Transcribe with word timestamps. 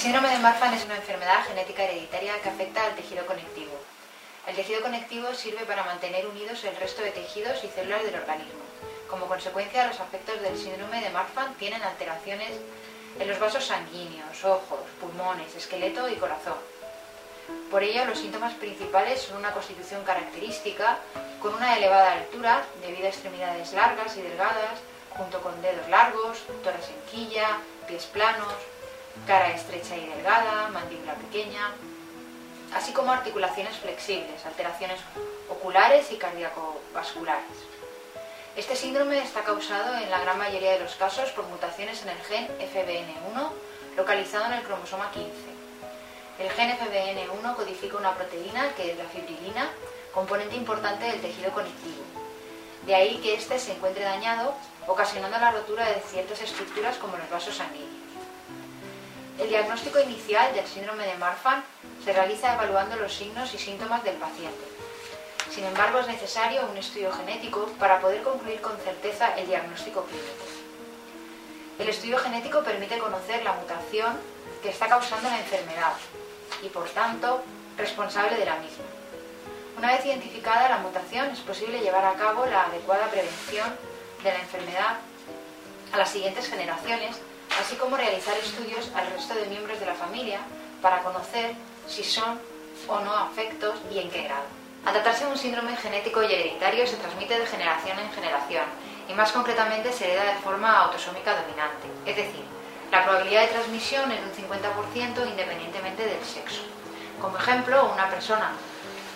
Síndrome 0.00 0.30
de 0.30 0.38
Marfan 0.38 0.72
es 0.72 0.86
una 0.86 0.96
enfermedad 0.96 1.44
genética 1.46 1.84
hereditaria 1.84 2.40
que 2.40 2.48
afecta 2.48 2.86
al 2.86 2.94
tejido 2.94 3.26
conectivo. 3.26 3.74
El 4.46 4.56
tejido 4.56 4.80
conectivo 4.80 5.34
sirve 5.34 5.66
para 5.66 5.84
mantener 5.84 6.26
unidos 6.26 6.64
el 6.64 6.74
resto 6.76 7.02
de 7.02 7.10
tejidos 7.10 7.62
y 7.64 7.68
células 7.68 8.02
del 8.04 8.14
organismo. 8.14 8.60
Como 9.10 9.26
consecuencia, 9.26 9.86
los 9.88 10.00
afectos 10.00 10.40
del 10.40 10.56
síndrome 10.56 11.02
de 11.02 11.10
Marfan 11.10 11.52
tienen 11.56 11.82
alteraciones 11.82 12.48
en 13.18 13.28
los 13.28 13.38
vasos 13.38 13.66
sanguíneos, 13.66 14.42
ojos, 14.42 14.80
pulmones, 15.02 15.54
esqueleto 15.54 16.08
y 16.08 16.16
corazón. 16.16 16.56
Por 17.70 17.82
ello, 17.82 18.06
los 18.06 18.20
síntomas 18.20 18.54
principales 18.54 19.20
son 19.20 19.36
una 19.36 19.52
constitución 19.52 20.02
característica 20.04 20.96
con 21.42 21.52
una 21.52 21.76
elevada 21.76 22.12
altura 22.12 22.62
debido 22.80 23.04
a 23.04 23.10
extremidades 23.10 23.74
largas 23.74 24.16
y 24.16 24.22
delgadas, 24.22 24.80
junto 25.10 25.42
con 25.42 25.60
dedos 25.60 25.90
largos, 25.90 26.38
tórax 26.64 26.88
en 26.88 27.02
quilla, 27.10 27.58
pies 27.86 28.06
planos, 28.06 28.54
cara 29.26 29.52
estrecha 29.52 29.96
y 29.96 30.06
delgada, 30.06 30.68
mandíbula 30.68 31.14
pequeña, 31.14 31.72
así 32.74 32.92
como 32.92 33.12
articulaciones 33.12 33.76
flexibles, 33.76 34.44
alteraciones 34.44 35.00
oculares 35.48 36.10
y 36.12 36.16
cardiacovasculares. 36.16 37.44
Este 38.56 38.74
síndrome 38.74 39.18
está 39.22 39.42
causado 39.42 39.96
en 39.96 40.10
la 40.10 40.20
gran 40.20 40.38
mayoría 40.38 40.72
de 40.72 40.80
los 40.80 40.94
casos 40.96 41.30
por 41.30 41.46
mutaciones 41.46 42.02
en 42.02 42.08
el 42.10 42.18
gen 42.22 42.48
FBN1 42.58 43.50
localizado 43.96 44.46
en 44.46 44.54
el 44.54 44.62
cromosoma 44.62 45.10
15. 45.12 45.30
El 46.40 46.50
gen 46.50 46.76
FBN1 46.78 47.54
codifica 47.54 47.96
una 47.96 48.14
proteína 48.14 48.74
que 48.74 48.92
es 48.92 48.98
la 48.98 49.04
fibrilina, 49.04 49.70
componente 50.12 50.56
importante 50.56 51.04
del 51.04 51.20
tejido 51.20 51.52
conectivo. 51.52 52.02
De 52.86 52.94
ahí 52.94 53.18
que 53.18 53.34
éste 53.34 53.58
se 53.58 53.72
encuentre 53.72 54.02
dañado, 54.02 54.54
ocasionando 54.86 55.38
la 55.38 55.52
rotura 55.52 55.86
de 55.86 56.00
ciertas 56.00 56.40
estructuras 56.40 56.96
como 56.96 57.16
los 57.18 57.30
vasos 57.30 57.56
sanguíneos. 57.56 58.09
El 59.40 59.48
diagnóstico 59.48 59.98
inicial 59.98 60.54
del 60.54 60.66
síndrome 60.66 61.06
de 61.06 61.16
Marfan 61.16 61.64
se 62.04 62.12
realiza 62.12 62.52
evaluando 62.52 62.96
los 62.96 63.14
signos 63.14 63.54
y 63.54 63.58
síntomas 63.58 64.04
del 64.04 64.16
paciente. 64.16 64.64
Sin 65.50 65.64
embargo, 65.64 65.98
es 66.00 66.08
necesario 66.08 66.68
un 66.70 66.76
estudio 66.76 67.10
genético 67.10 67.66
para 67.78 68.00
poder 68.00 68.22
concluir 68.22 68.60
con 68.60 68.76
certeza 68.78 69.34
el 69.38 69.46
diagnóstico 69.46 70.04
clínico. 70.04 70.44
El 71.78 71.88
estudio 71.88 72.18
genético 72.18 72.62
permite 72.62 72.98
conocer 72.98 73.42
la 73.42 73.54
mutación 73.54 74.14
que 74.62 74.68
está 74.68 74.88
causando 74.88 75.30
la 75.30 75.40
enfermedad 75.40 75.94
y, 76.62 76.68
por 76.68 76.90
tanto, 76.90 77.42
responsable 77.78 78.36
de 78.36 78.44
la 78.44 78.56
misma. 78.56 78.84
Una 79.78 79.92
vez 79.92 80.04
identificada 80.04 80.68
la 80.68 80.78
mutación, 80.78 81.30
es 81.30 81.40
posible 81.40 81.80
llevar 81.80 82.04
a 82.04 82.14
cabo 82.14 82.44
la 82.44 82.64
adecuada 82.64 83.08
prevención 83.08 83.74
de 84.22 84.32
la 84.32 84.38
enfermedad 84.38 84.98
a 85.92 85.96
las 85.96 86.10
siguientes 86.10 86.46
generaciones 86.46 87.16
así 87.60 87.76
como 87.76 87.96
realizar 87.96 88.36
estudios 88.38 88.90
al 88.94 89.06
resto 89.12 89.34
de 89.34 89.46
miembros 89.46 89.78
de 89.78 89.86
la 89.86 89.94
familia 89.94 90.40
para 90.80 91.02
conocer 91.02 91.54
si 91.86 92.02
son 92.02 92.40
o 92.88 93.00
no 93.00 93.14
afectos 93.14 93.74
y 93.92 93.98
en 93.98 94.10
qué 94.10 94.22
grado. 94.22 94.44
Al 94.86 94.94
tratarse 94.94 95.26
de 95.26 95.32
un 95.32 95.36
síndrome 95.36 95.76
genético 95.76 96.22
y 96.22 96.32
hereditario 96.32 96.86
se 96.86 96.96
transmite 96.96 97.38
de 97.38 97.46
generación 97.46 97.98
en 97.98 98.10
generación 98.12 98.64
y 99.08 99.12
más 99.12 99.30
concretamente 99.32 99.92
se 99.92 100.06
hereda 100.06 100.32
de 100.32 100.40
forma 100.40 100.78
autosómica 100.78 101.36
dominante, 101.38 101.86
es 102.06 102.16
decir, 102.16 102.44
la 102.90 103.04
probabilidad 103.04 103.42
de 103.42 103.48
transmisión 103.48 104.10
es 104.10 104.20
un 104.20 104.48
50% 104.48 105.28
independientemente 105.28 106.06
del 106.06 106.24
sexo. 106.24 106.62
Como 107.20 107.36
ejemplo, 107.36 107.92
una 107.92 108.08
persona 108.08 108.52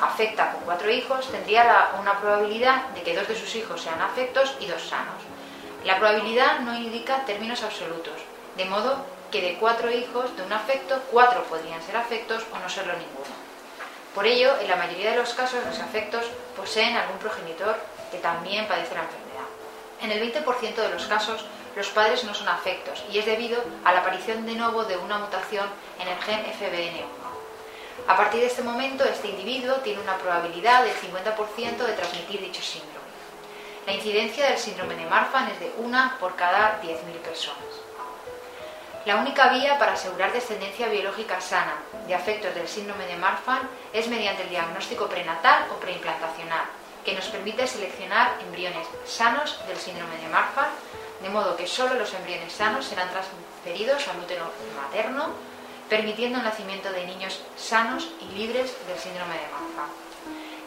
afecta 0.00 0.52
con 0.52 0.62
cuatro 0.62 0.88
hijos 0.90 1.28
tendría 1.30 1.90
una 2.00 2.18
probabilidad 2.20 2.86
de 2.90 3.02
que 3.02 3.16
dos 3.16 3.26
de 3.26 3.34
sus 3.34 3.54
hijos 3.56 3.82
sean 3.82 4.00
afectos 4.00 4.56
y 4.60 4.66
dos 4.66 4.88
sanos. 4.88 5.20
La 5.88 5.96
probabilidad 5.96 6.60
no 6.60 6.76
indica 6.76 7.24
términos 7.24 7.62
absolutos, 7.62 8.20
de 8.58 8.66
modo 8.66 9.06
que 9.30 9.40
de 9.40 9.54
cuatro 9.54 9.90
hijos 9.90 10.36
de 10.36 10.42
un 10.42 10.52
afecto, 10.52 11.00
cuatro 11.10 11.42
podrían 11.44 11.80
ser 11.80 11.96
afectos 11.96 12.44
o 12.52 12.58
no 12.58 12.68
serlo 12.68 12.92
ninguno. 12.92 13.32
Por 14.14 14.26
ello, 14.26 14.52
en 14.60 14.68
la 14.68 14.76
mayoría 14.76 15.12
de 15.12 15.16
los 15.16 15.32
casos, 15.32 15.64
los 15.64 15.78
afectos 15.78 16.26
poseen 16.54 16.94
algún 16.94 17.16
progenitor 17.16 17.74
que 18.10 18.18
también 18.18 18.68
padece 18.68 18.96
la 18.96 19.04
enfermedad. 19.04 19.48
En 20.02 20.12
el 20.12 20.20
20% 20.20 20.74
de 20.74 20.90
los 20.90 21.06
casos, 21.06 21.46
los 21.74 21.88
padres 21.88 22.22
no 22.22 22.34
son 22.34 22.48
afectos 22.48 23.02
y 23.10 23.18
es 23.18 23.24
debido 23.24 23.64
a 23.82 23.94
la 23.94 24.00
aparición 24.00 24.44
de 24.44 24.56
nuevo 24.56 24.84
de 24.84 24.98
una 24.98 25.16
mutación 25.16 25.64
en 25.98 26.08
el 26.08 26.18
gen 26.18 26.44
FBN1. 26.44 27.06
A 28.08 28.14
partir 28.14 28.40
de 28.40 28.48
este 28.48 28.62
momento, 28.62 29.04
este 29.04 29.28
individuo 29.28 29.76
tiene 29.76 30.02
una 30.02 30.18
probabilidad 30.18 30.84
del 30.84 30.94
50% 30.94 31.78
de 31.78 31.92
transmitir 31.94 32.42
dicho 32.42 32.60
síndrome. 32.60 33.07
La 33.88 33.94
incidencia 33.94 34.50
del 34.50 34.58
síndrome 34.58 34.96
de 34.96 35.06
Marfan 35.06 35.48
es 35.48 35.60
de 35.60 35.72
una 35.78 36.18
por 36.20 36.36
cada 36.36 36.78
10.000 36.82 37.10
personas. 37.24 37.56
La 39.06 39.16
única 39.16 39.48
vía 39.48 39.78
para 39.78 39.94
asegurar 39.94 40.30
descendencia 40.30 40.88
biológica 40.88 41.40
sana 41.40 41.72
de 42.06 42.14
afectos 42.14 42.54
del 42.54 42.68
síndrome 42.68 43.06
de 43.06 43.16
Marfan 43.16 43.62
es 43.94 44.08
mediante 44.08 44.42
el 44.42 44.50
diagnóstico 44.50 45.06
prenatal 45.06 45.68
o 45.72 45.80
preimplantacional, 45.80 46.66
que 47.02 47.14
nos 47.14 47.28
permite 47.28 47.66
seleccionar 47.66 48.34
embriones 48.42 48.86
sanos 49.06 49.58
del 49.66 49.78
síndrome 49.78 50.18
de 50.18 50.28
Marfan, 50.28 50.68
de 51.22 51.30
modo 51.30 51.56
que 51.56 51.66
solo 51.66 51.94
los 51.94 52.12
embriones 52.12 52.52
sanos 52.52 52.84
serán 52.84 53.08
transferidos 53.08 54.06
al 54.06 54.18
útero 54.18 54.52
materno, 54.76 55.30
permitiendo 55.88 56.40
el 56.40 56.44
nacimiento 56.44 56.92
de 56.92 57.06
niños 57.06 57.40
sanos 57.56 58.06
y 58.20 58.36
libres 58.36 58.76
del 58.86 58.98
síndrome 58.98 59.32
de 59.32 59.48
Marfan. 59.50 60.07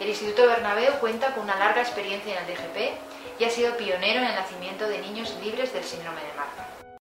El 0.00 0.08
Instituto 0.08 0.46
Bernabeu 0.46 0.94
cuenta 0.98 1.34
con 1.34 1.44
una 1.44 1.56
larga 1.56 1.82
experiencia 1.82 2.32
en 2.32 2.38
el 2.38 2.54
DGP 2.54 3.38
y 3.38 3.44
ha 3.44 3.50
sido 3.50 3.76
pionero 3.76 4.20
en 4.20 4.28
el 4.28 4.34
nacimiento 4.34 4.88
de 4.88 4.98
niños 4.98 5.36
libres 5.44 5.74
del 5.74 5.84
síndrome 5.84 6.22
de 6.22 6.32
Marfan. 6.38 6.89